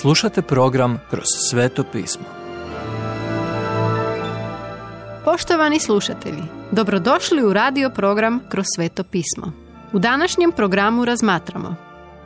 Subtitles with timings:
[0.00, 2.24] Slušate program Kroz sveto pismo.
[5.24, 9.52] Poštovani slušatelji, dobrodošli u radio program Kroz sveto pismo.
[9.92, 11.76] U današnjem programu razmatramo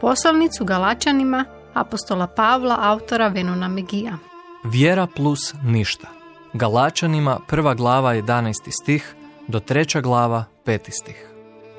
[0.00, 1.44] poslovnicu Galačanima
[1.74, 4.18] apostola Pavla, autora Venona Megija.
[4.64, 6.08] Vjera plus ništa.
[6.52, 8.52] Galačanima prva glava 11.
[8.82, 9.14] stih
[9.48, 10.90] do treća glava 5.
[10.90, 11.26] stih.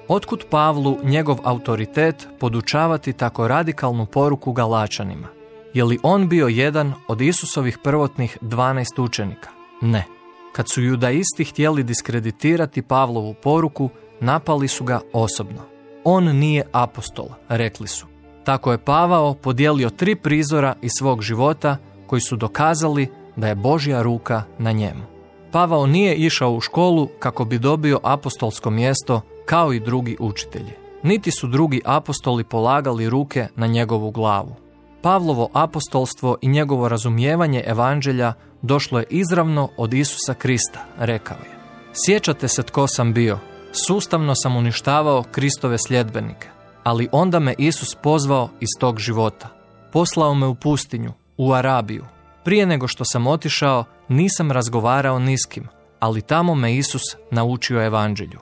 [0.07, 5.36] Otkud Pavlu njegov autoritet podučavati tako radikalnu poruku Galačanima?
[5.77, 9.49] Je li on bio jedan od Isusovih prvotnih 12 učenika?
[9.81, 10.03] Ne.
[10.51, 15.61] Kad su judaisti htjeli diskreditirati Pavlovu poruku, napali su ga osobno.
[16.03, 18.05] On nije apostol, rekli su.
[18.43, 24.01] Tako je Pavao podijelio tri prizora iz svog života koji su dokazali da je Božja
[24.01, 25.03] ruka na njemu.
[25.51, 30.71] Pavao nije išao u školu kako bi dobio apostolsko mjesto kao i drugi učitelji.
[31.03, 34.66] Niti su drugi apostoli polagali ruke na njegovu glavu.
[35.01, 41.57] Pavlovo apostolstvo i njegovo razumijevanje evanđelja došlo je izravno od Isusa Krista, rekao je.
[42.05, 43.39] Sjećate se tko sam bio,
[43.71, 46.47] sustavno sam uništavao Kristove sljedbenike,
[46.83, 49.47] ali onda me Isus pozvao iz tog života.
[49.91, 52.05] Poslao me u pustinju, u Arabiju.
[52.43, 55.67] Prije nego što sam otišao, nisam razgovarao niskim,
[55.99, 58.39] ali tamo me Isus naučio evanđelju.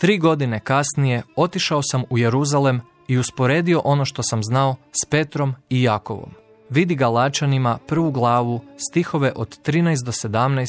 [0.00, 2.80] Tri godine kasnije otišao sam u Jeruzalem
[3.10, 6.30] i usporedio ono što sam znao s Petrom i Jakovom.
[6.68, 10.66] Vidi Galačanima prvu glavu, stihove od 13 do 17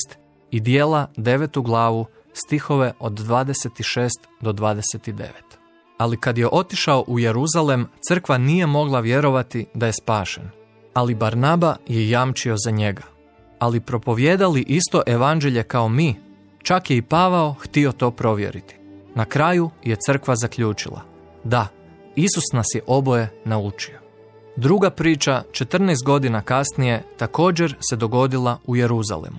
[0.51, 4.09] i dijela devetu glavu, stihove od 26
[4.41, 5.27] do 29.
[5.97, 10.49] Ali kad je otišao u Jeruzalem, crkva nije mogla vjerovati da je spašen.
[10.93, 13.03] Ali Barnaba je jamčio za njega.
[13.59, 16.15] Ali propovjedali isto evanđelje kao mi,
[16.63, 18.75] čak je i Pavao htio to provjeriti.
[19.15, 21.01] Na kraju je crkva zaključila.
[21.43, 21.67] Da,
[22.15, 23.99] Isus nas je oboje naučio.
[24.55, 29.37] Druga priča, 14 godina kasnije, također se dogodila u Jeruzalemu.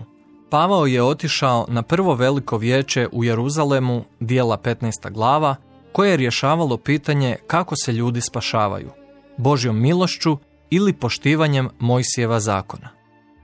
[0.50, 5.10] Pavao je otišao na prvo veliko vijeće u Jeruzalemu, dijela 15.
[5.10, 5.56] glava,
[5.92, 8.90] koje je rješavalo pitanje kako se ljudi spašavaju,
[9.36, 10.38] Božjom milošću
[10.70, 12.88] ili poštivanjem Mojsijeva zakona.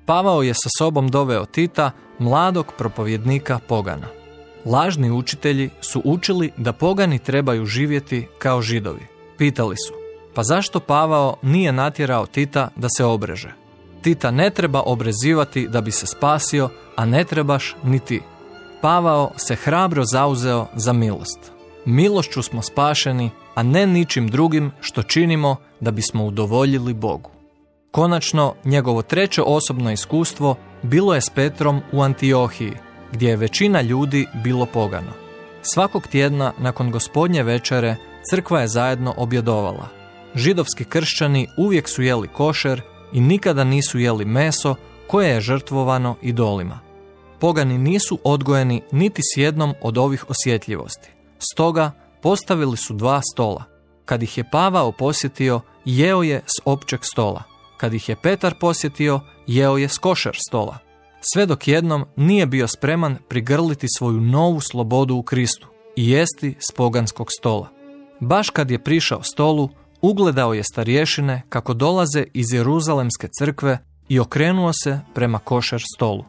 [0.06, 4.06] Pavao je sa sobom doveo Tita, mladog propovjednika pogana.
[4.64, 9.17] Lažni učitelji su učili da pogani trebaju živjeti kao židovi.
[9.38, 9.94] Pitali su,
[10.34, 13.54] pa zašto Pavao nije natjerao Tita da se obreže?
[14.03, 18.22] Tita ne treba obrezivati da bi se spasio, a ne trebaš ni ti.
[18.81, 21.53] Pavao se hrabro zauzeo za milost.
[21.84, 27.31] Milošću smo spašeni, a ne ničim drugim što činimo da bismo udovoljili Bogu.
[27.91, 32.72] Konačno, njegovo treće osobno iskustvo bilo je s Petrom u Antiohiji,
[33.12, 35.12] gdje je većina ljudi bilo pogano.
[35.62, 37.97] Svakog tjedna nakon gospodnje večere
[38.30, 39.88] crkva je zajedno objedovala.
[40.34, 44.74] Židovski kršćani uvijek su jeli košer i nikada nisu jeli meso
[45.06, 46.80] koje je žrtvovano idolima.
[47.40, 51.10] Pogani nisu odgojeni niti s jednom od ovih osjetljivosti.
[51.52, 51.90] Stoga
[52.22, 53.64] postavili su dva stola.
[54.04, 57.42] Kad ih je Pavao posjetio, jeo je s općeg stola.
[57.76, 60.78] Kad ih je Petar posjetio, jeo je s košer stola.
[61.20, 66.72] Sve dok jednom nije bio spreman prigrliti svoju novu slobodu u Kristu i jesti s
[66.72, 67.77] poganskog stola.
[68.20, 69.68] Baš kad je prišao stolu,
[70.00, 76.24] ugledao je starješine kako dolaze iz Jeruzalemske crkve i okrenuo se prema košer stolu.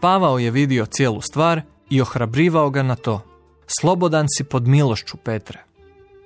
[0.00, 3.20] Pavao je vidio cijelu stvar i ohrabrivao ga na to.
[3.66, 5.64] Slobodan si pod milošću, Petre.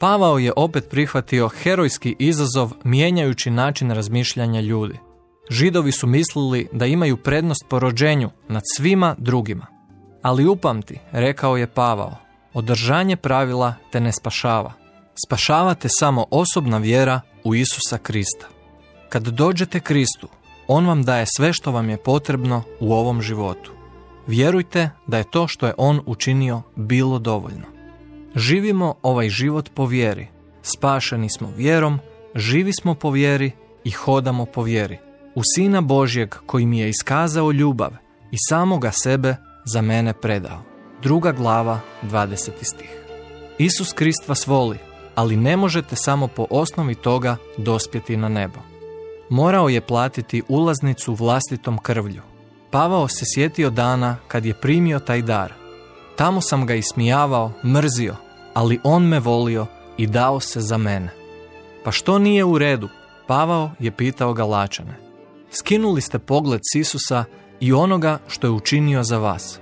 [0.00, 4.98] Pavao je opet prihvatio herojski izazov mijenjajući način razmišljanja ljudi.
[5.50, 9.66] Židovi su mislili da imaju prednost po rođenju nad svima drugima.
[10.22, 12.16] Ali upamti, rekao je Pavao,
[12.54, 14.85] održanje pravila te ne spašava.
[15.26, 18.46] Spašavate samo osobna vjera u Isusa Krista.
[19.08, 20.28] Kad dođete Kristu,
[20.68, 23.72] On vam daje sve što vam je potrebno u ovom životu.
[24.26, 27.66] Vjerujte da je to što je On učinio bilo dovoljno.
[28.34, 30.28] Živimo ovaj život po vjeri.
[30.62, 31.98] Spašeni smo vjerom,
[32.34, 33.52] živi smo po vjeri
[33.84, 34.98] i hodamo po vjeri.
[35.34, 37.90] U Sina Božjeg koji mi je iskazao ljubav
[38.30, 40.62] i samoga sebe za mene predao.
[41.02, 42.50] Druga glava, 20.
[42.62, 42.90] stih.
[43.58, 44.78] Isus Krist vas voli,
[45.16, 48.58] ali ne možete samo po osnovi toga dospjeti na nebo.
[49.30, 52.22] Morao je platiti ulaznicu vlastitom krvlju.
[52.70, 55.52] Pavao se sjetio dana kad je primio taj dar.
[56.16, 58.16] Tamo sam ga ismijavao, mrzio,
[58.54, 59.66] ali on me volio
[59.96, 61.10] i dao se za mene.
[61.84, 62.88] Pa što nije u redu?
[63.26, 64.98] Pavao je pitao Galačane.
[65.50, 67.24] Skinuli ste pogled s Isusa
[67.60, 69.60] i onoga što je učinio za vas.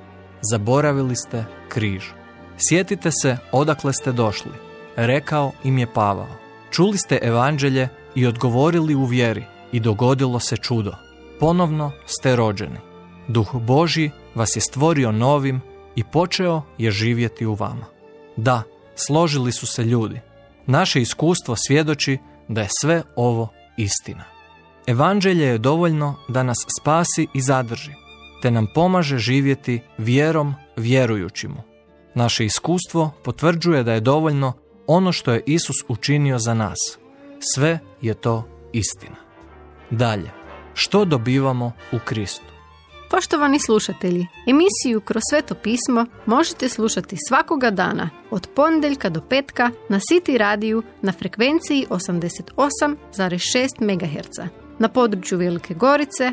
[0.50, 2.04] Zaboravili ste križ.
[2.68, 4.63] Sjetite se odakle ste došli.
[4.96, 6.28] Rekao im je Pavao.
[6.70, 10.92] Čuli ste evanđelje i odgovorili u vjeri i dogodilo se čudo.
[11.40, 12.78] Ponovno ste rođeni.
[13.28, 15.60] Duh Boži vas je stvorio novim
[15.96, 17.86] i počeo je živjeti u vama.
[18.36, 18.62] Da,
[18.94, 20.20] složili su se ljudi.
[20.66, 22.18] Naše iskustvo svjedoči
[22.48, 24.24] da je sve ovo istina.
[24.86, 27.92] Evanđelje je dovoljno da nas spasi i zadrži,
[28.42, 31.62] te nam pomaže živjeti vjerom vjerujući mu.
[32.14, 34.52] Naše iskustvo potvrđuje da je dovoljno
[34.86, 36.78] ono što je Isus učinio za nas.
[37.54, 39.16] Sve je to istina.
[39.90, 40.30] Dalje,
[40.74, 42.54] što dobivamo u Kristu?
[43.10, 49.98] Poštovani slušatelji, emisiju Kroz sveto pismo možete slušati svakoga dana od ponedjeljka do petka na
[49.98, 54.48] City radiju na frekvenciji 88,6 MHz
[54.78, 56.32] na području Velike Gorice,